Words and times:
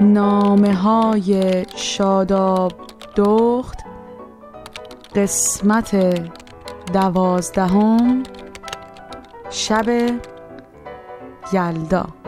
نامه 0.00 0.74
های 0.74 1.64
شاداب 1.76 2.72
دخت 3.16 3.78
قسمت 5.16 6.20
دوازدهم 6.92 8.22
شب 9.50 9.88
یلدا. 11.52 12.19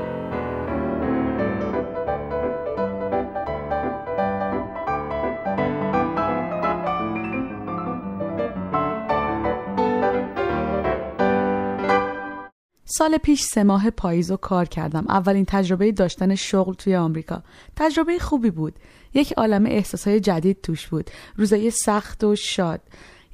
سال 12.99 13.19
پیش 13.19 13.43
سه 13.43 13.63
ماه 13.63 13.91
پاییز 13.91 14.31
و 14.31 14.37
کار 14.37 14.65
کردم. 14.65 15.05
اولین 15.09 15.45
تجربه 15.45 15.93
داشتن 15.93 16.35
شغل 16.35 16.75
توی 16.75 16.97
آمریکا. 16.97 17.43
تجربه 17.77 18.19
خوبی 18.19 18.51
بود. 18.51 18.75
یک 19.15 19.33
عالم 19.33 19.67
احساسهای 19.67 20.21
جدید 20.21 20.61
توش 20.63 20.89
بود. 20.89 21.11
روزای 21.37 21.71
سخت 21.71 22.25
و 22.25 22.37
شاد. 22.37 22.81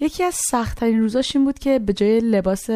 یکی 0.00 0.24
از 0.24 0.34
سختترین 0.50 1.00
روزاش 1.00 1.36
این 1.36 1.44
بود 1.44 1.58
که 1.58 1.78
به 1.78 1.92
جای 1.92 2.20
لباس 2.20 2.70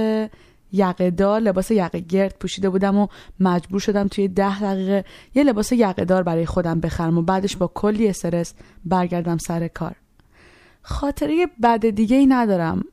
یقه 0.72 1.10
دار 1.10 1.40
لباس 1.40 1.70
یقه 1.70 2.00
گرد 2.00 2.36
پوشیده 2.40 2.70
بودم 2.70 2.98
و 2.98 3.06
مجبور 3.40 3.80
شدم 3.80 4.08
توی 4.08 4.28
ده 4.28 4.60
دقیقه 4.60 5.04
یه 5.34 5.42
لباس 5.44 5.72
یقه 5.72 6.04
دار 6.04 6.22
برای 6.22 6.46
خودم 6.46 6.80
بخرم 6.80 7.18
و 7.18 7.22
بعدش 7.22 7.56
با 7.56 7.66
کلی 7.74 8.08
استرس 8.08 8.54
برگردم 8.84 9.38
سر 9.38 9.68
کار. 9.68 9.94
خاطره 10.82 11.46
بد 11.62 11.86
دیگه 11.86 12.16
ای 12.16 12.26
ندارم. 12.26 12.84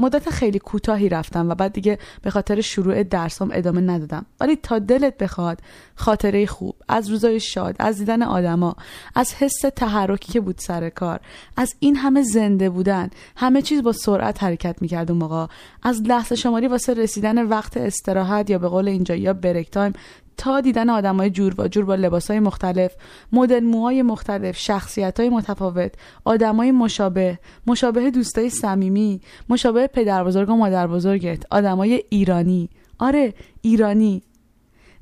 مدت 0.00 0.30
خیلی 0.30 0.58
کوتاهی 0.58 1.08
رفتم 1.08 1.48
و 1.48 1.54
بعد 1.54 1.72
دیگه 1.72 1.98
به 2.22 2.30
خاطر 2.30 2.60
شروع 2.60 3.02
درسام 3.02 3.50
ادامه 3.54 3.80
ندادم. 3.80 4.26
ولی 4.40 4.56
تا 4.56 4.78
دلت 4.78 5.18
بخواد 5.18 5.58
خاطره 5.94 6.46
خوب 6.46 6.76
از 6.88 7.08
روزای 7.08 7.40
شاد 7.40 7.76
از 7.78 7.98
دیدن 7.98 8.22
آدما 8.22 8.76
از 9.14 9.34
حس 9.34 9.60
تحرکی 9.76 10.32
که 10.32 10.40
بود 10.40 10.58
سر 10.58 10.88
کار 10.88 11.20
از 11.56 11.74
این 11.80 11.96
همه 11.96 12.22
زنده 12.22 12.70
بودن 12.70 13.10
همه 13.36 13.62
چیز 13.62 13.82
با 13.82 13.92
سرعت 13.92 14.42
حرکت 14.42 14.82
می‌کرد 14.82 15.10
اون 15.10 15.20
موقع 15.20 15.46
از 15.82 16.02
لحظه 16.02 16.36
شماری 16.36 16.66
واسه 16.66 16.94
رسیدن 16.94 17.46
وقت 17.46 17.76
استراحت 17.76 18.50
یا 18.50 18.58
به 18.58 18.68
قول 18.68 18.88
اینجا 18.88 19.14
یا 19.14 19.32
بریک 19.32 19.70
تایم 19.70 19.92
تا 20.40 20.60
دیدن 20.60 20.90
آدمای 20.90 21.30
جور 21.30 21.54
و 21.58 21.68
جور 21.68 21.84
با 21.84 21.94
لباسای 21.94 22.40
مختلف 22.40 22.94
مدل 23.32 23.60
موهای 23.60 24.02
مختلف 24.02 24.58
شخصیت 24.58 25.20
های 25.20 25.28
متفاوت 25.28 25.92
آدمای 26.24 26.72
مشابه 26.72 27.38
مشابه 27.66 28.10
دوستای 28.10 28.50
صمیمی 28.50 29.20
مشابه 29.48 29.86
پدر 29.86 30.24
بزرگ 30.24 30.50
و 30.50 30.56
مادر 30.56 30.86
بزرگت 30.86 31.42
آدمای 31.50 32.02
ایرانی. 32.08 32.70
آره 32.98 33.34
ایرانی. 33.60 34.22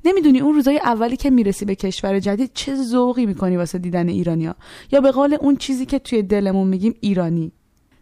نمی‌دونی 0.05 0.39
اون 0.39 0.55
روزای 0.55 0.77
اولی 0.77 1.17
که 1.17 1.29
می‌رسی 1.29 1.65
به 1.65 1.75
کشور 1.75 2.19
جدید 2.19 2.51
چه 2.53 2.75
ذوقی 2.75 3.25
می‌کنی 3.25 3.57
واسه 3.57 3.77
دیدن 3.77 4.09
ایرانیا 4.09 4.55
یا 4.91 5.01
به 5.01 5.11
قول 5.11 5.37
اون 5.41 5.55
چیزی 5.55 5.85
که 5.85 5.99
توی 5.99 6.21
دلمون 6.21 6.67
میگیم 6.67 6.93
ایرانی. 7.01 7.51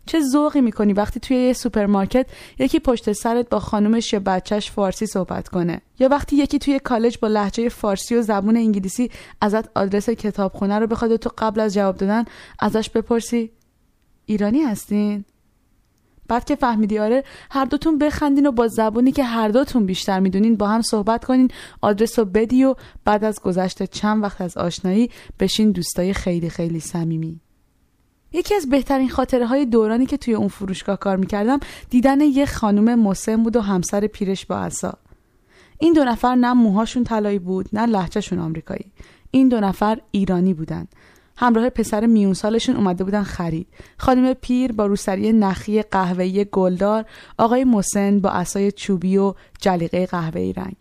چه 0.08 0.22
ذوقی 0.22 0.62
می‌کنی 0.62 0.94
وقتی 0.94 1.20
توی 1.20 1.38
یه 1.38 1.54
سوپرمارکت 1.54 2.28
یکی 2.60 2.80
پشت 2.80 3.12
سرت 3.12 3.50
با 3.50 3.60
خانومش 3.60 4.14
یا 4.14 4.20
بچهش 4.20 4.72
فارسی 4.72 5.06
صحبت 5.06 5.48
کنه؟ 5.48 5.82
یا 6.00 6.08
وقتی 6.10 6.36
یکی 6.36 6.60
توی 6.60 6.80
کالج 6.80 7.18
با 7.22 7.28
لهجه 7.28 7.70
فارسی 7.70 8.16
و 8.16 8.22
زبون 8.22 8.58
انگلیسی 8.58 9.12
ازت 9.42 9.78
آدرس 9.78 10.10
کتابخونه 10.10 10.80
رو 10.80 10.88
بخواد 10.88 11.16
تو 11.16 11.30
قبل 11.38 11.60
از 11.60 11.74
جواب 11.74 11.96
دادن 11.96 12.26
ازش 12.60 12.90
بپرسی 12.90 13.52
ایرانی 14.26 14.62
هستین؟ 14.62 15.26
بعد 16.28 16.46
که 16.46 16.56
فهمیدی 16.56 17.00
آره 17.00 17.24
هر 17.52 17.66
دوتون 17.66 17.98
بخندین 17.98 18.48
و 18.48 18.52
با 18.52 18.68
زبونی 18.68 19.12
که 19.12 19.24
هر 19.24 19.50
دوتون 19.50 19.86
بیشتر 19.86 20.20
می‌دونین 20.20 20.56
با 20.56 20.68
هم 20.68 20.82
صحبت 20.82 21.26
کنین 21.26 21.52
آدرس 21.82 22.20
رو 22.20 22.26
بدی 22.26 22.64
و 22.64 22.76
بعد 23.06 23.24
از 23.24 23.40
گذشته 23.40 23.88
چند 23.88 24.24
وقت 24.24 24.42
از 24.42 24.58
آشنایی 24.58 25.10
بشین 25.40 25.72
دوستای 25.72 26.14
خیلی 26.14 26.50
خیلی 26.50 26.80
صمیمی. 26.80 27.40
یکی 28.34 28.56
از 28.56 28.70
بهترین 28.70 29.10
خاطره 29.10 29.46
های 29.46 29.66
دورانی 29.66 30.06
که 30.06 30.18
توی 30.18 30.34
اون 30.34 30.48
فروشگاه 30.48 31.00
کار 31.00 31.18
می‌کردم 31.18 31.60
دیدن 31.90 32.22
یه 32.22 32.46
خانم 32.46 33.00
مسن 33.00 33.44
بود 33.44 33.56
و 33.56 33.62
همسر 33.62 34.08
پیرش 34.08 34.46
با 34.46 34.58
عصا. 34.58 34.94
این 35.80 35.94
دو 35.94 36.04
نفر 36.04 36.36
نه 36.36 36.54
موهاشون 36.54 37.04
طلایی 37.04 37.40
بود 37.40 37.70
نه 37.74 37.86
لحجهشون 37.86 38.40
آمریکایی. 38.40 38.92
این 39.32 39.50
دو 39.50 39.60
نفر 39.60 40.02
ایرانی 40.12 40.54
بودن. 40.54 40.88
همراه 41.38 41.70
پسر 41.70 42.06
میون 42.06 42.34
سالشون 42.34 42.76
اومده 42.76 43.04
بودن 43.04 43.24
خرید. 43.24 43.68
خانم 43.98 44.34
پیر 44.34 44.72
با 44.72 44.86
روسری 44.86 45.34
نخی 45.34 45.82
قهوه‌ای 45.82 46.46
گلدار 46.52 47.06
آقای 47.38 47.64
مسن 47.64 48.20
با 48.20 48.30
عصای 48.30 48.72
چوبی 48.72 49.18
و 49.18 49.34
جلیقه 49.62 50.06
قهوه‌ای 50.06 50.54
رنگ. 50.54 50.76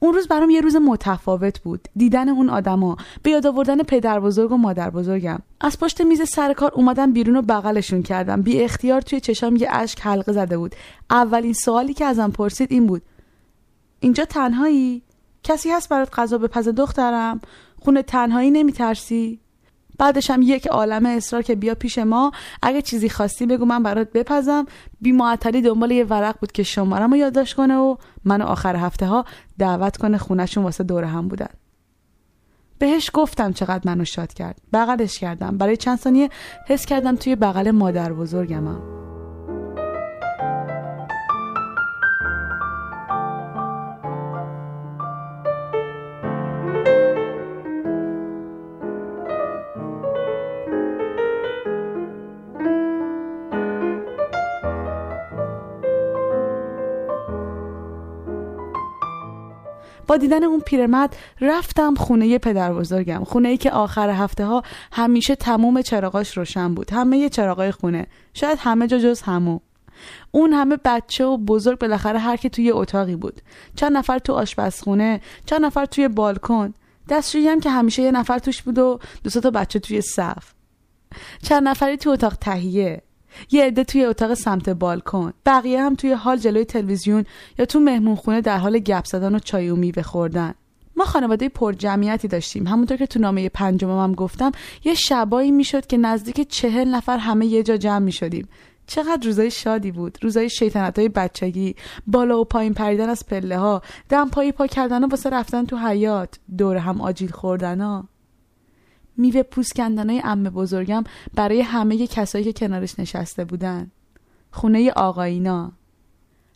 اون 0.00 0.14
روز 0.14 0.28
برام 0.28 0.50
یه 0.50 0.60
روز 0.60 0.76
متفاوت 0.76 1.60
بود. 1.60 1.88
دیدن 1.96 2.28
اون 2.28 2.50
آدما. 2.50 2.96
به 3.22 3.30
یاد 3.30 3.46
آوردن 3.46 3.82
پدر 3.82 4.20
بزرگ 4.20 4.52
و 4.52 4.56
مادر 4.56 4.90
بزرگم. 4.90 5.38
از 5.60 5.78
پشت 5.78 6.00
میز 6.00 6.28
سر 6.28 6.52
کار 6.52 6.72
اومدم 6.74 7.12
بیرون 7.12 7.36
و 7.36 7.42
بغلشون 7.42 8.02
کردم. 8.02 8.42
بی 8.42 8.62
اختیار 8.62 9.00
توی 9.00 9.20
چشام 9.20 9.56
یه 9.56 9.68
اشک 9.70 9.98
حلقه 10.00 10.32
زده 10.32 10.58
بود. 10.58 10.74
اولین 11.10 11.52
سوالی 11.52 11.94
که 11.94 12.04
ازم 12.04 12.30
پرسید 12.30 12.72
این 12.72 12.86
بود. 12.86 13.02
اینجا 14.00 14.24
تنهایی؟ 14.24 15.02
کسی 15.42 15.70
هست 15.70 15.88
برات 15.88 16.18
غذا 16.18 16.38
بپزه 16.38 16.72
دخترم؟ 16.72 17.40
خونه 17.80 18.02
تنهایی 18.02 18.50
نمیترسی؟ 18.50 19.40
بعدش 19.98 20.30
هم 20.30 20.42
یک 20.42 20.66
عالم 20.66 21.06
اصرار 21.06 21.42
که 21.42 21.54
بیا 21.54 21.74
پیش 21.74 21.98
ما. 21.98 22.32
اگه 22.62 22.82
چیزی 22.82 23.08
خواستی 23.08 23.46
بگو 23.46 23.64
من 23.64 23.82
برات 23.82 24.12
بپزم. 24.12 24.66
بی 25.00 25.12
معطلی 25.12 25.62
دنبال 25.62 25.90
یه 25.90 26.04
ورق 26.04 26.38
بود 26.40 26.52
که 26.52 26.62
شمارم 26.62 27.10
رو 27.10 27.16
یادداشت 27.16 27.56
کنه 27.56 27.76
و 27.76 27.96
منو 28.24 28.44
آخر 28.44 28.76
هفته 28.76 29.06
ها 29.06 29.24
دعوت 29.58 29.96
کنه 29.96 30.18
خونشون 30.18 30.64
واسه 30.64 30.84
دور 30.84 31.04
هم 31.04 31.28
بودن. 31.28 31.50
بهش 32.78 33.10
گفتم 33.14 33.52
چقدر 33.52 33.82
منو 33.84 34.04
شاد 34.04 34.34
کرد. 34.34 34.60
بغلش 34.72 35.18
کردم. 35.18 35.58
برای 35.58 35.76
چند 35.76 35.98
ثانیه 35.98 36.30
حس 36.66 36.86
کردم 36.86 37.16
توی 37.16 37.36
بغل 37.36 37.70
مادر 37.70 38.12
بزرگمم. 38.12 38.97
با 60.08 60.16
دیدن 60.16 60.44
اون 60.44 60.60
پیرمرد 60.60 61.16
رفتم 61.40 61.94
خونه 61.94 62.38
پدر 62.38 62.72
بزرگم 62.72 63.24
خونه 63.24 63.48
ای 63.48 63.56
که 63.56 63.70
آخر 63.70 64.10
هفته 64.10 64.44
ها 64.44 64.62
همیشه 64.92 65.34
تموم 65.34 65.82
چراغاش 65.82 66.36
روشن 66.36 66.74
بود 66.74 66.90
همه 66.90 67.28
چراغای 67.28 67.70
خونه 67.72 68.06
شاید 68.34 68.58
همه 68.58 68.86
جا 68.86 68.98
جز 68.98 69.22
همو. 69.22 69.60
اون 70.30 70.52
همه 70.52 70.78
بچه 70.84 71.24
و 71.24 71.36
بزرگ 71.36 71.78
بالاخره 71.78 72.18
هر 72.18 72.36
کی 72.36 72.50
توی 72.50 72.70
اتاقی 72.70 73.16
بود. 73.16 73.40
چند 73.76 73.96
نفر 73.96 74.18
تو 74.18 74.32
آشپزخونه 74.32 75.20
چند 75.46 75.64
نفر 75.64 75.84
توی 75.84 76.08
بالکن. 76.08 76.74
دستشویی 77.08 77.48
هم 77.48 77.60
که 77.60 77.70
همیشه 77.70 78.02
یه 78.02 78.10
نفر 78.10 78.38
توش 78.38 78.62
بود 78.62 78.78
و 78.78 78.98
دو 79.24 79.30
تا 79.30 79.50
بچه 79.50 79.78
توی 79.78 80.00
صف. 80.00 80.52
چند 81.42 81.68
نفری 81.68 81.96
تو 81.96 82.10
اتاق 82.10 82.34
تهیه. 82.34 83.02
یه 83.50 83.64
عده 83.64 83.84
توی 83.84 84.04
اتاق 84.04 84.34
سمت 84.34 84.68
بالکن. 84.68 85.32
بقیه 85.46 85.82
هم 85.82 85.94
توی 85.94 86.12
حال 86.12 86.36
جلوی 86.36 86.64
تلویزیون 86.64 87.24
یا 87.58 87.64
تو 87.64 87.80
مهمونخونه 87.80 88.40
در 88.40 88.58
حال 88.58 88.78
گپ 88.78 89.04
زدن 89.04 89.34
و 89.34 89.38
چای 89.38 89.70
و 89.70 89.76
میوه 89.76 90.02
خوردن. 90.02 90.54
ما 90.96 91.04
خانواده 91.04 91.48
پر 91.48 91.72
جمعیتی 91.72 92.28
داشتیم. 92.28 92.66
همونطور 92.66 92.96
که 92.96 93.06
تو 93.06 93.18
نامه 93.18 93.48
پنجمم 93.48 94.02
هم 94.04 94.14
گفتم 94.14 94.52
یه 94.84 94.94
شبایی 94.94 95.50
می‌شد 95.50 95.86
که 95.86 95.96
نزدیک 95.96 96.48
چهل 96.48 96.88
نفر 96.88 97.18
همه 97.18 97.46
یه 97.46 97.62
جا 97.62 97.76
جمع 97.76 97.98
می‌شدیم. 97.98 98.48
چقدر 98.86 99.26
روزای 99.26 99.50
شادی 99.50 99.90
بود. 99.90 100.18
روزای 100.22 100.50
شیطنت 100.50 100.98
های 100.98 101.08
بچگی. 101.08 101.76
بالا 102.06 102.40
و 102.40 102.44
پایین 102.44 102.74
پریدن 102.74 103.08
از 103.08 103.26
پله 103.26 103.58
ها 103.58 103.82
دم 104.08 104.28
پایی 104.28 104.52
پا 104.52 104.66
کردن 104.66 105.04
و 105.04 105.08
واسه 105.08 105.30
رفتن 105.30 105.64
تو 105.64 105.76
حیات 105.76 106.38
دور 106.58 106.76
هم 106.76 107.00
آجیل 107.00 107.30
خوردن 107.30 107.80
ها. 107.80 108.04
میوه 109.18 109.42
پوست 109.42 109.74
کندنای 109.74 110.22
امه 110.24 110.50
بزرگم 110.50 111.04
برای 111.34 111.60
همه 111.60 112.06
کسایی 112.06 112.44
که 112.44 112.52
کنارش 112.52 112.98
نشسته 112.98 113.44
بودن. 113.44 113.90
خونه 114.50 114.90
آقایینا 114.90 115.72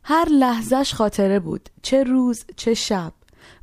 هر 0.05 0.29
لحظهش 0.29 0.94
خاطره 0.94 1.41
بود. 1.41 1.69
چه 1.82 2.05
روز 2.05 2.44
چه 2.56 2.75
شب. 2.75 3.12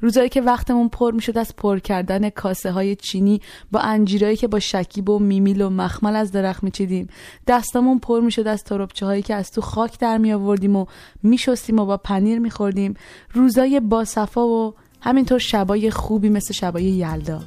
روزایی 0.02 0.30
که 0.30 0.42
وقتمون 0.42 0.90
پر 0.90 1.12
می‌شد 1.12 1.38
از 1.38 1.56
پر 1.56 1.80
کردن 1.80 2.30
کاسه 2.30 2.72
های 2.72 2.96
چینی 2.96 3.42
با 3.72 3.80
انجیرایی 3.80 4.36
که 4.36 4.48
با 4.48 4.60
شکیب 4.60 5.10
و 5.10 5.20
میمیل 5.20 5.62
و 5.62 5.70
مخمل 5.70 6.16
از 6.16 6.32
درخت 6.32 6.64
میچیدیم. 6.64 7.08
دستمون 7.48 8.00
پر 8.00 8.20
می‌شد 8.20 8.48
از 8.48 8.64
تربچه 8.64 9.06
هایی 9.06 9.22
که 9.22 9.36
از 9.36 9.52
تو 9.52 9.62
خاک 9.62 10.00
در 10.00 10.18
می 10.18 10.34
آوردیم 10.34 10.76
و 10.76 10.86
میشستیم 11.24 11.80
و 11.80 11.86
با 11.86 11.98
پنیر 11.98 12.40
میخوردیم. 12.40 12.94
روزای 13.34 13.80
با 13.80 14.06
صفا 14.06 14.48
و 14.48 14.74
همینطور 15.02 15.40
شبای 15.40 15.92
خوبی 15.92 16.30
مثل 16.30 16.54
شبای 16.54 16.84
یلدا. 16.84 17.42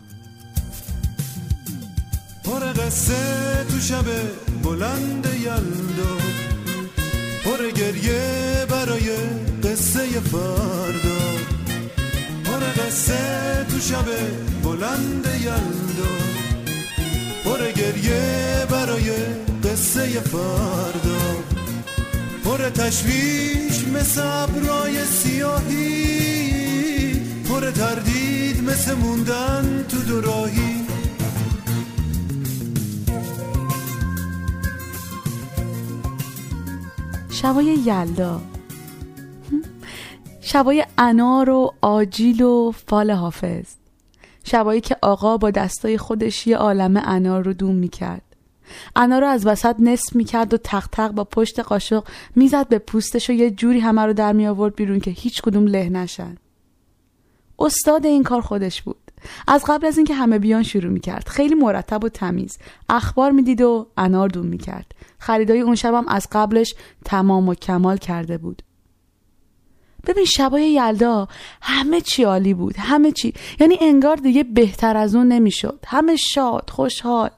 پر 2.93 2.99
قصه 2.99 3.65
تو 3.71 3.81
شب 3.81 4.05
بلند 4.62 5.27
یلدا. 5.41 6.17
گریه 7.77 8.67
برای 8.69 9.17
قصه 9.65 10.21
فردا. 10.21 11.23
پر 12.44 12.83
قصه 12.83 13.67
تو 13.71 13.81
شب 13.81 14.05
بلند 14.65 15.27
یلدا. 15.41 16.15
پر 17.44 17.71
گریه 17.71 18.67
برای 18.71 19.11
قصه 19.65 20.21
فردا. 20.21 21.23
پر 22.44 22.69
تشویش 22.69 23.85
مثل 23.94 24.21
ابرای 24.21 25.05
سیاهی. 25.05 26.03
پر 27.49 27.71
تردید 27.71 28.62
مثل 28.71 28.94
موندن 28.94 29.85
تو 29.89 29.99
دوراهی. 29.99 30.72
شبای 37.43 37.65
یلدا. 37.65 38.41
شبای 40.41 40.87
انار 40.99 41.50
و 41.50 41.75
آجیل 41.81 42.43
و 42.43 42.73
فال 42.87 43.11
حافظ. 43.11 43.65
شبایی 44.44 44.81
که 44.81 44.97
آقا 45.03 45.37
با 45.37 45.50
دستای 45.50 45.99
خودش 45.99 46.47
یه 46.47 46.56
عالم 46.56 47.03
انار 47.05 47.44
رو 47.44 47.53
دوم 47.53 47.75
می‌کرد. 47.75 48.23
انار 48.97 49.21
رو 49.21 49.27
از 49.27 49.47
وسط 49.47 49.77
نصف 49.79 50.17
می‌کرد 50.17 50.55
و 50.55 50.56
تق 50.56 50.87
تق 50.93 51.11
با 51.11 51.25
پشت 51.25 51.61
قاشق 51.61 52.05
می‌زد 52.37 52.69
به 52.69 52.79
پوستش 52.79 53.31
و 53.31 53.33
یه 53.33 53.50
جوری 53.50 53.81
همه 53.81 54.03
رو 54.03 54.12
در 54.12 54.33
می 54.33 54.47
آورد 54.47 54.75
بیرون 54.75 55.00
که 55.00 55.11
هیچ 55.11 55.43
کدوم 55.43 55.67
له 55.67 55.89
نشن. 55.89 56.37
استاد 57.59 58.06
این 58.06 58.23
کار 58.23 58.41
خودش 58.41 58.83
بود. 58.83 59.02
از 59.49 59.65
قبل 59.67 59.87
از 59.87 59.97
اینکه 59.97 60.15
همه 60.15 60.39
بیان 60.39 60.63
شروع 60.63 60.93
می‌کرد. 60.93 61.29
خیلی 61.29 61.55
مرتب 61.55 62.05
و 62.05 62.09
تمیز. 62.09 62.59
اخبار 62.89 63.31
می‌دید 63.31 63.61
و 63.61 63.87
انار 63.97 64.29
دوم 64.29 64.47
می‌کرد. 64.47 64.95
خریدای 65.19 65.61
اون 65.61 65.75
شبم 65.75 66.05
از 66.09 66.29
قبلش 66.33 66.75
تمام 67.05 67.49
و 67.49 67.55
کمال 67.55 67.97
کرده 67.97 68.39
بود. 68.39 68.63
ببین 70.07 70.25
شبای 70.25 70.73
یلدا 70.73 71.29
همه 71.63 72.01
چی 72.01 72.25
عالی 72.25 72.55
بود. 72.55 72.75
همه 72.79 73.13
چی. 73.13 73.35
یعنی 73.61 73.79
انگار 73.81 74.17
دیگه 74.17 74.43
بهتر 74.45 74.97
از 74.97 75.15
اون 75.15 75.29
نمی‌شد. 75.29 75.79
همه 75.87 76.17
شاد 76.17 76.71
خوشحال. 76.71 77.31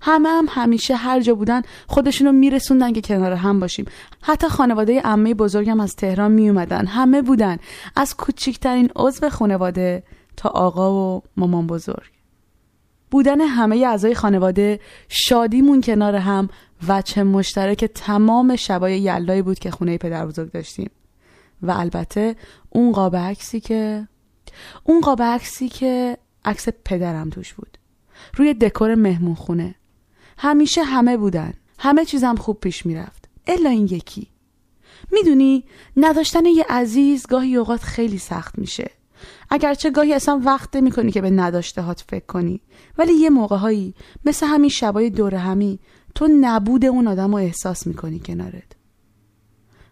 همه 0.00 0.28
هم 0.28 0.46
همیشه 0.50 0.96
هر 0.96 1.20
جا 1.20 1.34
بودن 1.34 1.62
خودشونو 1.86 2.32
میرسوندن 2.32 2.92
که 2.92 3.00
کنار 3.00 3.32
هم 3.32 3.60
باشیم. 3.60 3.84
حتی 4.22 4.48
خانواده 4.48 5.00
عمه 5.00 5.34
بزرگم 5.34 5.80
از 5.80 5.96
تهران 5.96 6.32
میومدن 6.32 6.86
همه 6.86 7.22
بودن. 7.22 7.58
از 7.96 8.16
کوچکترین 8.16 8.90
عضو 8.96 9.28
خانواده 9.28 10.02
تا 10.38 10.48
آقا 10.48 10.92
و 10.92 11.22
مامان 11.36 11.66
بزرگ. 11.66 12.10
بودن 13.10 13.40
همه 13.40 13.76
اعضای 13.76 14.14
خانواده 14.14 14.80
شادیمون 15.08 15.80
کنار 15.80 16.16
هم 16.16 16.48
وچه 16.88 17.22
مشترک 17.22 17.84
تمام 17.84 18.56
شبای 18.56 19.00
یلدایی 19.00 19.42
بود 19.42 19.58
که 19.58 19.70
خونه 19.70 19.98
پدر 19.98 20.26
بزرگ 20.26 20.52
داشتیم. 20.52 20.90
و 21.62 21.70
البته 21.70 22.36
اون 22.70 22.92
قاب 22.92 23.16
عکسی 23.16 23.60
که 23.60 24.08
اون 24.84 25.00
قاب 25.00 25.22
عکسی 25.22 25.68
که 25.68 26.18
عکس 26.44 26.68
پدرم 26.84 27.30
توش 27.30 27.54
بود. 27.54 27.78
روی 28.36 28.54
دکور 28.54 28.94
مهمون 28.94 29.34
خونه. 29.34 29.74
همیشه 30.38 30.82
همه 30.82 31.16
بودن. 31.16 31.52
همه 31.78 32.04
چیزم 32.04 32.34
خوب 32.34 32.60
پیش 32.60 32.86
می‌رفت. 32.86 33.28
الا 33.46 33.70
این 33.70 33.84
یکی. 33.84 34.28
می‌دونی 35.12 35.64
نداشتن 35.96 36.46
یه 36.46 36.64
عزیز 36.68 37.26
گاهی 37.26 37.56
اوقات 37.56 37.82
خیلی 37.82 38.18
سخت 38.18 38.58
میشه. 38.58 38.90
اگرچه 39.50 39.90
گاهی 39.90 40.14
اصلا 40.14 40.40
وقت 40.44 40.76
می‌کنی 40.76 41.12
که 41.12 41.20
به 41.20 41.30
نداشته 41.30 41.82
هات 41.82 42.04
فکر 42.08 42.26
کنی. 42.26 42.60
ولی 42.98 43.12
یه 43.12 43.30
موقع 43.30 43.56
هایی 43.56 43.94
مثل 44.24 44.46
همین 44.46 44.70
شبای 44.70 45.10
دور 45.10 45.34
همی 45.34 45.78
تو 46.14 46.28
نبود 46.40 46.84
اون 46.84 47.08
آدم 47.08 47.30
رو 47.30 47.36
احساس 47.36 47.86
می‌کنی 47.86 48.18
کنارت. 48.18 48.72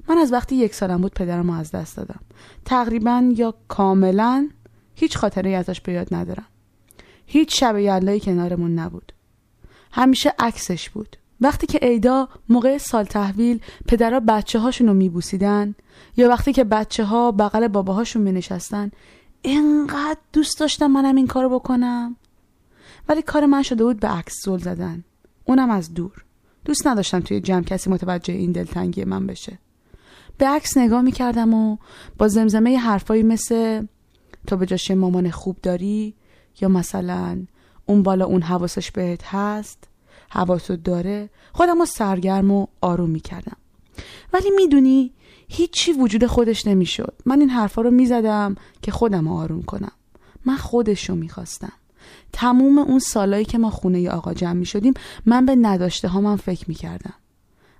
من 0.09 0.19
از 0.19 0.33
وقتی 0.33 0.57
یک 0.57 0.75
سالم 0.75 1.01
بود 1.01 1.15
پدرم 1.15 1.51
از 1.51 1.71
دست 1.71 1.97
دادم. 1.97 2.21
تقریبا 2.65 3.33
یا 3.37 3.55
کاملا 3.69 4.49
هیچ 4.95 5.17
خاطره 5.17 5.51
ازش 5.51 5.81
به 5.81 5.93
یاد 5.93 6.15
ندارم. 6.15 6.47
هیچ 7.27 7.61
شب 7.61 7.79
یلایی 7.79 8.21
کنارمون 8.21 8.79
نبود. 8.79 9.13
همیشه 9.93 10.33
عکسش 10.39 10.91
بود. 10.91 11.17
وقتی 11.41 11.67
که 11.67 11.79
ایدا 11.83 12.29
موقع 12.49 12.79
سال 12.79 13.05
تحویل 13.05 13.61
پدرها 13.89 14.21
بچه 14.21 14.59
هاشون 14.59 14.87
رو 14.87 14.95
میبوسیدن 14.95 15.75
یا 16.17 16.29
وقتی 16.29 16.53
که 16.53 16.65
بچه 16.65 17.05
ها 17.05 17.33
بغل 17.33 17.69
باباهاشون 17.69 18.23
می 18.23 18.33
نشستن 18.33 18.91
انقدر 19.47 20.19
دوست 20.33 20.61
داشتم 20.61 20.87
منم 20.87 21.17
این 21.17 21.27
کارو 21.27 21.59
بکنم. 21.59 22.17
ولی 23.09 23.23
کار 23.23 23.47
من 23.47 23.63
شده 23.63 23.85
بود 23.85 24.01
به 24.01 24.09
عکس 24.09 24.35
زل 24.45 24.59
زدن. 24.59 25.05
اونم 25.45 25.71
از 25.71 25.95
دور. 25.95 26.25
دوست 26.65 26.87
نداشتم 26.87 27.21
توی 27.21 27.41
جمع 27.41 27.63
کسی 27.63 27.91
متوجه 27.91 28.35
این 28.35 28.53
دلتنگی 28.53 29.05
من 29.05 29.27
بشه. 29.27 29.59
به 30.39 30.47
عکس 30.47 30.77
نگاه 30.77 31.03
می‌کردم 31.03 31.55
و 31.55 31.77
با 32.19 32.29
زمزمه 32.29 32.77
حرفایی 32.77 33.23
مثل 33.23 33.87
تو 34.47 34.57
به 34.57 34.67
جاش 34.67 34.91
مامان 34.91 35.31
خوب 35.31 35.57
داری 35.63 36.15
یا 36.61 36.69
مثلا 36.69 37.47
اون 37.87 38.03
بالا 38.03 38.25
اون 38.25 38.43
حواسش 38.43 38.91
بهت 38.91 39.25
هست 39.25 39.85
حواسو 40.31 40.77
داره 40.77 41.31
خودم 41.53 41.79
رو 41.79 41.87
سرگرم 41.87 42.51
و 42.51 42.67
آروم 42.81 43.11
می‌کردم. 43.11 43.57
ولی 44.33 44.51
می‌دونی 44.57 45.13
هیچی 45.49 45.93
وجود 45.93 46.27
خودش 46.27 46.67
نمی‌شد. 46.67 47.15
من 47.27 47.41
این 47.41 47.51
حرفا 47.51 47.83
رو 47.83 47.91
می‌زدم 47.91 48.55
که 48.83 48.93
خودم 48.93 49.29
رو 49.29 49.35
آروم 49.35 49.63
کنم. 49.63 49.93
من 50.45 50.57
خودش 50.57 51.11
رو 51.11 51.17
می‌خواستم. 51.17 51.73
تموم 52.33 52.79
اون 52.79 52.99
سالایی 52.99 53.45
که 53.45 53.59
ما 53.59 53.71
خونه 53.71 54.11
آقا 54.11 54.35
جمع 54.35 54.53
می 54.53 54.67
شدیم 54.67 54.95
من 55.27 55.47
به 55.47 55.57
نداشته 55.57 56.09
ها 56.09 56.21
من 56.21 56.37
فکر 56.37 56.65
می 56.69 56.75
کردم 56.75 57.15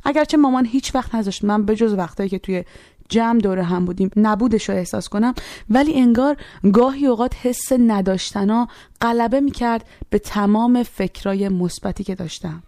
اگرچه 0.05 0.37
مامان 0.37 0.67
هیچ 0.67 0.95
وقت 0.95 1.15
نذاشت 1.15 1.45
من 1.45 1.65
به 1.65 1.77
جز 1.77 1.95
وقتایی 1.95 2.29
که 2.29 2.39
توی 2.39 2.65
جمع 3.09 3.41
دوره 3.41 3.63
هم 3.63 3.85
بودیم 3.85 4.11
نبودش 4.17 4.69
رو 4.69 4.75
احساس 4.75 5.09
کنم 5.09 5.35
ولی 5.71 5.95
انگار 5.95 6.37
گاهی 6.73 7.07
اوقات 7.07 7.35
حس 7.43 7.73
نداشتنا 7.73 8.69
غلبه 9.01 9.41
می‌کرد 9.41 9.85
به 10.11 10.19
تمام 10.19 10.83
فکرای 10.83 11.49
مثبتی 11.49 12.05
که 12.05 12.15
داشتم. 12.15 12.63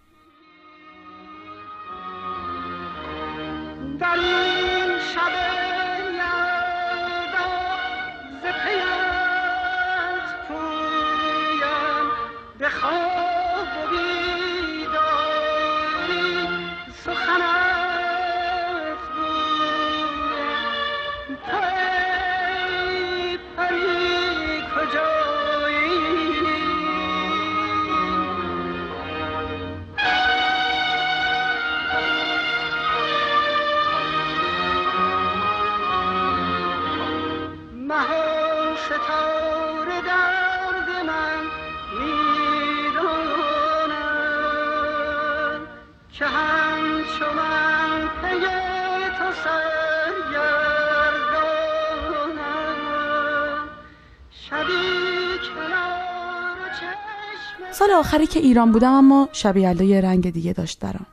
سال 57.71 57.91
آخری 57.91 58.27
که 58.27 58.39
ایران 58.39 58.71
بودم 58.71 58.93
اما 58.93 59.29
شب 59.31 59.57
یلدا 59.57 59.83
یه 59.83 60.01
رنگ 60.01 60.29
دیگه 60.29 60.53
داشت 60.53 60.79
برام. 60.79 61.05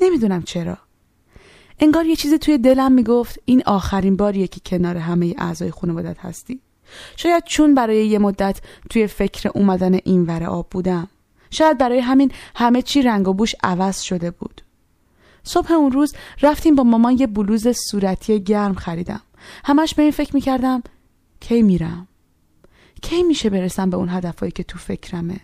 نمی‌دونم 0.00 0.42
چرا. 0.42 0.78
انگار 1.80 2.06
یه 2.06 2.16
چیزی 2.16 2.38
توی 2.38 2.58
دلم 2.58 2.92
می‌گفت 2.92 3.38
این 3.44 3.62
آخرین 3.66 4.16
باریه 4.16 4.46
که 4.46 4.60
کنار 4.66 4.96
همه 4.96 5.34
اعضای 5.38 5.70
خانوادت 5.70 6.18
هستی. 6.18 6.60
شاید 7.16 7.44
چون 7.44 7.74
برای 7.74 8.06
یه 8.06 8.18
مدت 8.18 8.60
توی 8.90 9.06
فکر 9.06 9.50
اومدن 9.54 9.94
این 10.04 10.26
ور 10.26 10.44
آب 10.44 10.66
بودم. 10.70 11.08
شاید 11.50 11.78
برای 11.78 11.98
همین 11.98 12.32
همه 12.54 12.82
چی 12.82 13.02
رنگ 13.02 13.28
و 13.28 13.32
بوش 13.32 13.54
عوض 13.62 14.00
شده 14.00 14.30
بود. 14.30 14.61
صبح 15.44 15.72
اون 15.72 15.92
روز 15.92 16.14
رفتیم 16.42 16.74
با 16.74 16.82
مامان 16.82 17.18
یه 17.18 17.26
بلوز 17.26 17.68
صورتی 17.68 18.40
گرم 18.40 18.74
خریدم. 18.74 19.20
همش 19.64 19.94
به 19.94 20.02
این 20.02 20.12
فکر 20.12 20.34
می‌کردم 20.34 20.82
کی 21.40 21.62
میرم؟ 21.62 22.08
کی 23.02 23.22
میشه 23.22 23.50
برسم 23.50 23.90
به 23.90 23.96
اون 23.96 24.08
هدفهایی 24.08 24.52
که 24.52 24.62
تو 24.62 24.78
فکرمه؟ 24.78 25.40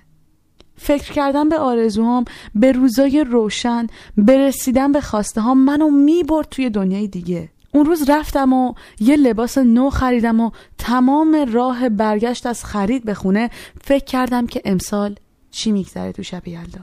فکر 0.76 1.12
کردن 1.12 1.48
به 1.48 1.58
آرزوهام 1.58 2.24
به 2.54 2.72
روزای 2.72 3.24
روشن 3.24 3.86
برسیدن 4.16 4.92
به 4.92 5.00
خواسته 5.00 5.40
ها 5.40 5.54
منو 5.54 5.90
می‌برد 5.90 6.48
توی 6.48 6.70
دنیای 6.70 7.08
دیگه. 7.08 7.50
اون 7.74 7.86
روز 7.86 8.10
رفتم 8.10 8.52
و 8.52 8.74
یه 9.00 9.16
لباس 9.16 9.58
نو 9.58 9.90
خریدم 9.90 10.40
و 10.40 10.50
تمام 10.78 11.46
راه 11.52 11.88
برگشت 11.88 12.46
از 12.46 12.64
خرید 12.64 13.04
به 13.04 13.14
خونه. 13.14 13.50
فکر 13.80 14.04
کردم 14.04 14.46
که 14.46 14.62
امسال 14.64 15.16
چی 15.50 15.72
میگذره 15.72 16.12
تو 16.12 16.22
شب 16.22 16.48
یلدا؟ 16.48 16.80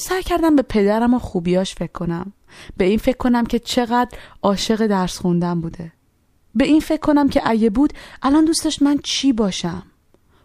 سعی 0.00 0.22
کردم 0.22 0.56
به 0.56 0.62
پدرم 0.62 1.14
و 1.14 1.18
خوبیاش 1.18 1.74
فکر 1.74 1.92
کنم. 1.92 2.32
به 2.76 2.84
این 2.84 2.98
فکر 2.98 3.16
کنم 3.16 3.46
که 3.46 3.58
چقدر 3.58 4.18
عاشق 4.42 4.86
درس 4.86 5.18
خوندن 5.18 5.60
بوده. 5.60 5.92
به 6.54 6.64
این 6.64 6.80
فکر 6.80 7.00
کنم 7.00 7.28
که 7.28 7.42
اگه 7.44 7.70
بود 7.70 7.92
الان 8.22 8.44
دوست 8.44 8.64
داشت 8.64 8.82
من 8.82 8.98
چی 9.04 9.32
باشم؟ 9.32 9.82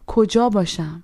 کجا 0.08 0.50
باشم؟ 0.50 1.04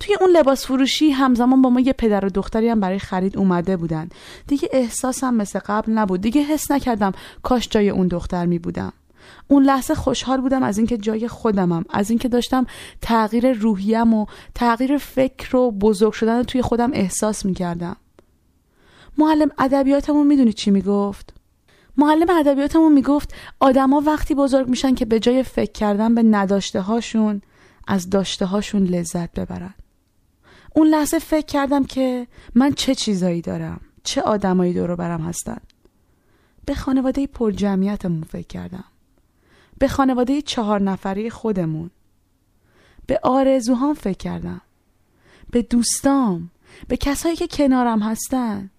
توی 0.00 0.16
اون 0.20 0.30
لباس 0.30 0.66
فروشی 0.66 1.10
همزمان 1.10 1.62
با 1.62 1.70
ما 1.70 1.80
یه 1.80 1.92
پدر 1.92 2.24
و 2.24 2.28
دختری 2.28 2.68
هم 2.68 2.80
برای 2.80 2.98
خرید 2.98 3.36
اومده 3.36 3.76
بودن. 3.76 4.08
دیگه 4.46 4.68
احساسم 4.72 5.34
مثل 5.34 5.58
قبل 5.58 5.92
نبود. 5.92 6.20
دیگه 6.20 6.42
حس 6.42 6.70
نکردم 6.70 7.12
کاش 7.42 7.68
جای 7.68 7.90
اون 7.90 8.08
دختر 8.08 8.46
می 8.46 8.58
بودم 8.58 8.92
اون 9.48 9.62
لحظه 9.62 9.94
خوشحال 9.94 10.40
بودم 10.40 10.62
از 10.62 10.78
اینکه 10.78 10.98
جای 10.98 11.28
خودمم 11.28 11.84
از 11.90 12.10
اینکه 12.10 12.28
داشتم 12.28 12.66
تغییر 13.00 13.52
روحیم 13.52 14.14
و 14.14 14.26
تغییر 14.54 14.98
فکر 14.98 15.56
و 15.56 15.70
بزرگ 15.70 16.12
شدن 16.12 16.36
رو 16.36 16.42
توی 16.42 16.62
خودم 16.62 16.90
احساس 16.92 17.44
می‌کردم. 17.44 17.96
معلم 19.18 19.50
ادبیاتمون 19.58 20.26
می‌دونی 20.26 20.52
چی 20.52 20.70
می‌گفت؟ 20.70 21.34
معلم 21.96 22.30
ادبیاتمون 22.30 22.92
می‌گفت 22.92 23.34
آدما 23.60 24.02
وقتی 24.06 24.34
بزرگ 24.34 24.68
میشن 24.68 24.94
که 24.94 25.04
به 25.04 25.20
جای 25.20 25.42
فکر 25.42 25.72
کردن 25.72 26.14
به 26.14 26.22
نداشته 26.22 26.80
هاشون 26.80 27.42
از 27.86 28.10
داشته 28.10 28.46
هاشون 28.46 28.84
لذت 28.84 29.32
ببرن. 29.40 29.74
اون 30.74 30.86
لحظه 30.86 31.18
فکر 31.18 31.46
کردم 31.46 31.84
که 31.84 32.26
من 32.54 32.72
چه 32.72 32.94
چیزایی 32.94 33.40
دارم 33.40 33.80
چه 34.02 34.22
آدمایی 34.22 34.74
دور 34.74 34.96
برم 34.96 35.20
هستن. 35.20 35.58
به 36.66 36.74
خانواده 36.74 37.26
پر 37.26 37.50
جمعیتمون 37.50 38.22
فکر 38.22 38.46
کردم. 38.46 38.84
به 39.78 39.88
خانواده 39.88 40.42
چهار 40.42 40.82
نفری 40.82 41.30
خودمون. 41.30 41.90
به 43.06 43.20
آرزوهام 43.22 43.94
فکر 43.94 44.18
کردم. 44.18 44.60
به 45.50 45.62
دوستام. 45.62 46.50
به 46.88 46.96
کسایی 46.96 47.36
که 47.36 47.46
کنارم 47.46 47.98
هستن. 48.02 48.70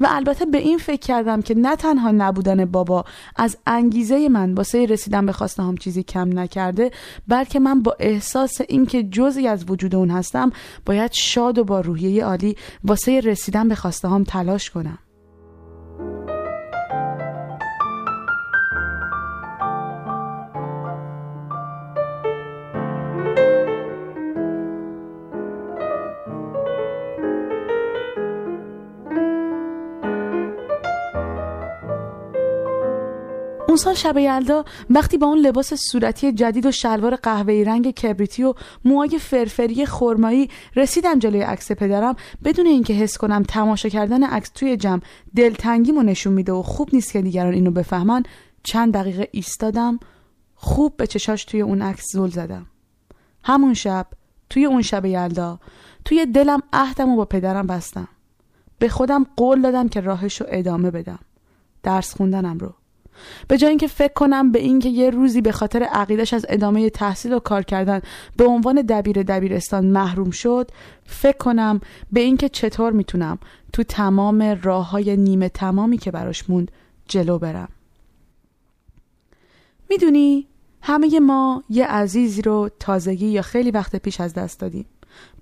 و 0.00 0.06
البته 0.10 0.46
به 0.46 0.58
این 0.58 0.78
فکر 0.78 1.00
کردم 1.00 1.42
که 1.42 1.54
نه 1.54 1.76
تنها 1.76 2.10
نبودن 2.10 2.64
بابا 2.64 3.04
از 3.36 3.56
انگیزه 3.66 4.28
من 4.28 4.54
واسه 4.54 4.86
رسیدن 4.86 5.26
به 5.26 5.32
خواسته 5.32 5.62
هم 5.62 5.76
چیزی 5.76 6.02
کم 6.02 6.38
نکرده 6.38 6.90
بلکه 7.28 7.60
من 7.60 7.82
با 7.82 7.96
احساس 8.00 8.60
اینکه 8.68 9.02
جزی 9.02 9.48
از 9.48 9.64
وجود 9.70 9.94
اون 9.94 10.10
هستم 10.10 10.52
باید 10.86 11.12
شاد 11.12 11.58
و 11.58 11.64
با 11.64 11.80
روحیه 11.80 12.24
عالی 12.24 12.56
واسه 12.84 13.20
رسیدن 13.20 13.68
به 13.68 13.74
خواسته 13.74 14.08
هم 14.08 14.24
تلاش 14.24 14.70
کنم. 14.70 14.98
اون 33.70 33.76
سال 33.76 33.94
شب 33.94 34.18
یلدا 34.18 34.64
وقتی 34.90 35.18
با 35.18 35.26
اون 35.26 35.38
لباس 35.38 35.74
صورتی 35.74 36.32
جدید 36.32 36.66
و 36.66 36.70
شلوار 36.70 37.16
قهوه‌ای 37.16 37.64
رنگ 37.64 37.90
کبریتی 37.90 38.42
و 38.42 38.54
موهای 38.84 39.18
فرفری 39.18 39.86
خرمایی 39.86 40.50
رسیدم 40.76 41.18
جلوی 41.18 41.40
عکس 41.40 41.72
پدرم 41.72 42.16
بدون 42.44 42.66
اینکه 42.66 42.92
حس 42.92 43.18
کنم 43.18 43.42
تماشا 43.42 43.88
کردن 43.88 44.24
عکس 44.24 44.50
توی 44.54 44.76
جمع 44.76 45.00
دلتنگیمو 45.36 46.02
نشون 46.02 46.32
میده 46.32 46.52
و 46.52 46.62
خوب 46.62 46.88
نیست 46.92 47.12
که 47.12 47.22
دیگران 47.22 47.54
اینو 47.54 47.70
بفهمن 47.70 48.22
چند 48.62 48.94
دقیقه 48.94 49.28
ایستادم 49.32 50.00
خوب 50.54 50.96
به 50.96 51.06
چشاش 51.06 51.44
توی 51.44 51.60
اون 51.60 51.82
عکس 51.82 52.04
زل 52.12 52.30
زدم. 52.30 52.66
همون 53.44 53.74
شب 53.74 54.06
توی 54.50 54.64
اون 54.64 54.82
شب 54.82 55.06
یلدا 55.06 55.58
توی 56.04 56.26
دلم 56.26 56.62
عهدم 56.72 57.16
با 57.16 57.24
پدرم 57.24 57.66
بستم. 57.66 58.08
به 58.78 58.88
خودم 58.88 59.26
قول 59.36 59.62
دادم 59.62 59.88
که 59.88 60.00
راهش 60.00 60.40
رو 60.40 60.46
ادامه 60.50 60.90
بدم. 60.90 61.18
درس 61.82 62.16
خوندنم 62.16 62.58
رو. 62.58 62.79
به 63.48 63.58
جای 63.58 63.68
اینکه 63.68 63.86
فکر 63.86 64.12
کنم 64.12 64.52
به 64.52 64.58
اینکه 64.58 64.88
یه 64.88 65.10
روزی 65.10 65.40
به 65.40 65.52
خاطر 65.52 65.82
عقیدش 65.82 66.34
از 66.34 66.46
ادامه 66.48 66.90
تحصیل 66.90 67.32
و 67.32 67.38
کار 67.38 67.62
کردن 67.62 68.00
به 68.36 68.44
عنوان 68.44 68.82
دبیر 68.82 69.22
دبیرستان 69.22 69.86
محروم 69.86 70.30
شد 70.30 70.70
فکر 71.04 71.36
کنم 71.36 71.80
به 72.12 72.20
اینکه 72.20 72.48
چطور 72.48 72.92
می‌تونم 72.92 73.38
تو 73.72 73.82
تمام 73.82 74.42
راه 74.62 74.90
های 74.90 75.16
نیمه 75.16 75.48
تمامی 75.48 75.98
که 75.98 76.10
براش 76.10 76.50
موند 76.50 76.70
جلو 77.08 77.38
برم. 77.38 77.68
می‌دونی 79.90 80.46
همه 80.82 81.20
ما 81.20 81.64
یه 81.68 81.86
عزیزی 81.86 82.42
رو 82.42 82.70
تازگی 82.80 83.26
یا 83.26 83.42
خیلی 83.42 83.70
وقت 83.70 83.96
پیش 83.96 84.20
از 84.20 84.34
دست 84.34 84.60
دادیم. 84.60 84.86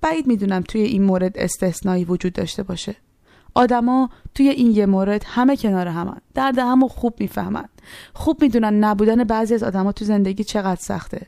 بعید 0.00 0.26
می‌دونم 0.26 0.62
توی 0.62 0.80
این 0.80 1.02
مورد 1.02 1.38
استثنایی 1.38 2.04
وجود 2.04 2.32
داشته 2.32 2.62
باشه. 2.62 2.96
آدما 3.58 4.10
توی 4.34 4.48
این 4.48 4.70
یه 4.70 4.86
مورد 4.86 5.24
همه 5.26 5.56
کنار 5.56 5.88
همن. 5.88 6.20
درد 6.34 6.58
همو 6.58 6.88
خوب 6.88 7.14
می‌فهمن. 7.20 7.64
خوب 8.14 8.42
می‌دونن 8.42 8.84
نبودن 8.84 9.24
بعضی 9.24 9.54
از 9.54 9.62
آدما 9.62 9.92
تو 9.92 10.04
زندگی 10.04 10.44
چقدر 10.44 10.80
سخته. 10.80 11.26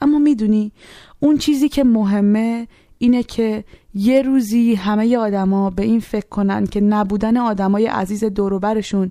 اما 0.00 0.18
می‌دونی 0.18 0.72
اون 1.20 1.38
چیزی 1.38 1.68
که 1.68 1.84
مهمه 1.84 2.68
اینه 2.98 3.22
که 3.22 3.64
یه 3.94 4.22
روزی 4.22 4.74
همه 4.74 5.16
آدما 5.16 5.70
به 5.70 5.82
این 5.82 6.00
فکر 6.00 6.28
کنن 6.28 6.66
که 6.66 6.80
نبودن 6.80 7.36
آدمای 7.36 7.86
عزیز 7.86 8.24
دوروبرشون 8.24 9.10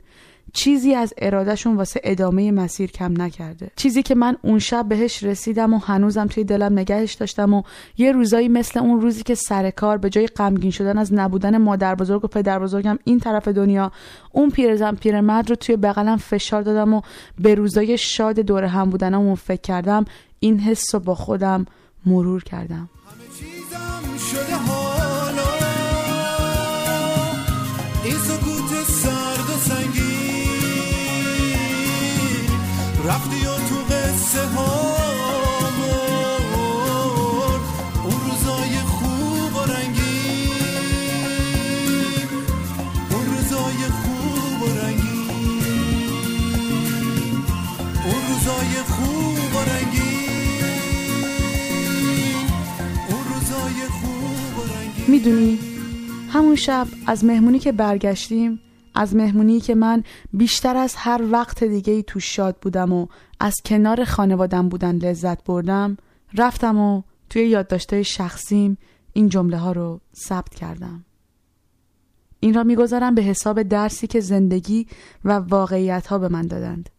چیزی 0.53 0.96
از 0.96 1.13
ارادهشون 1.18 1.75
واسه 1.75 2.01
ادامه 2.03 2.51
مسیر 2.51 2.91
کم 2.91 3.22
نکرده. 3.22 3.72
چیزی 3.75 4.03
که 4.03 4.15
من 4.15 4.38
اون 4.41 4.60
شب 4.60 4.86
بهش 4.89 5.24
رسیدم 5.24 5.74
و 5.74 5.77
هنوزم 5.77 6.27
توی 6.27 6.44
دلم 6.44 6.79
نگهش 6.79 7.13
داشتم 7.13 7.53
و 7.53 7.63
یه 7.98 8.12
روزایی 8.12 8.48
مثل 8.48 8.79
اون 8.79 9.01
روزی 9.01 9.24
که 9.24 9.36
سر 9.36 9.70
کار 9.70 9.98
به 9.98 10.10
جای 10.10 10.27
غمگین 10.27 10.72
شدن 10.72 10.98
از 10.98 11.13
نبودن 11.13 11.58
مادر 11.58 11.96
بزرگ 11.96 12.25
و 12.25 12.27
پدر 12.27 12.60
بزرگم 12.60 13.00
این 13.03 13.20
طرف 13.20 13.48
دنیا 13.48 13.91
اون 14.32 14.50
پیرزن 14.50 14.96
پیرمرد 14.96 15.50
رو 15.50 15.56
توی 15.56 15.75
بغلم 15.75 16.18
فشار 16.18 16.62
دادم 16.62 16.94
و 16.94 17.01
به 17.39 17.56
روزای 17.56 17.98
شاد 17.98 18.39
دور 18.39 18.63
هم 18.63 18.89
بودنم 18.89 19.36
فکر 19.36 19.62
کردم 19.62 20.06
این 20.39 20.60
حس 20.60 20.96
رو 20.96 21.00
با 21.01 21.15
خودم 21.15 21.65
مرور 22.06 22.44
کردم. 22.44 22.89
رفتی 33.10 33.46
و 33.46 33.56
تو 33.56 33.94
قصه 33.94 34.46
ها 34.46 34.96
اون 38.04 38.20
روزای 38.30 38.78
خوب 38.78 39.56
و 39.56 39.72
رنگی 39.72 40.51
اون 43.12 43.25
روزای 43.25 43.84
خوب 44.01 44.62
و 44.62 44.80
رنگی 44.80 45.20
اون 48.06 48.22
روزای 48.30 48.75
خوب 48.88 49.56
و 49.56 49.60
رنگی 49.70 50.20
اون 53.10 53.24
روزای 53.34 53.88
خوب 53.89 54.58
و 54.58 54.62
رنگی 54.74 55.12
می‌دونی 55.12 55.60
همون 56.34 56.56
شب 56.56 56.88
از 57.08 57.25
مهمونی 57.25 57.60
که 57.60 57.72
برگشتیم 57.72 58.60
از 58.96 59.15
مهمونی 59.15 59.60
که 59.60 59.75
من 59.75 60.03
بیشتر 60.34 60.77
از 60.77 60.96
هر 60.98 61.22
وقت 61.31 61.63
دیگه 61.63 61.93
ای 61.93 62.03
توش 62.03 62.36
شاد 62.36 62.58
بودم 62.62 62.93
و 62.93 63.08
از 63.39 63.55
کنار 63.65 64.03
خانوادم 64.03 64.69
بودن 64.69 64.96
لذت 64.96 65.43
بردم 65.43 65.98
رفتم 66.34 66.77
و 66.77 67.01
توی 67.29 67.48
یادداشته 67.48 68.03
شخصیم 68.03 68.77
این 69.13 69.29
جمله 69.29 69.58
ها 69.58 69.72
رو 69.72 70.01
ثبت 70.15 70.55
کردم. 70.55 71.05
این 72.39 72.53
را 72.53 72.63
می‌گذارم 72.63 73.15
به 73.15 73.22
حساب 73.22 73.63
درسی 73.63 74.08
که 74.08 74.19
زندگی 74.19 74.88
و 75.25 75.31
واقعیت 75.31 76.08
ها 76.08 76.17
به 76.17 76.27
من 76.27 76.48
دادند. 76.48 76.89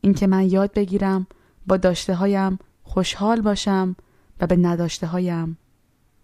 اینکه 0.00 0.26
من 0.26 0.50
یاد 0.50 0.72
بگیرم 0.72 1.26
با 1.66 1.76
داشته 1.76 2.14
هایم 2.14 2.58
خوشحال 2.82 3.40
باشم 3.40 3.96
و 4.40 4.46
به 4.46 4.56
نداشته 4.56 5.06
هایم 5.06 5.58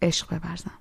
عشق 0.02 0.35
ببرزم. 0.35 0.79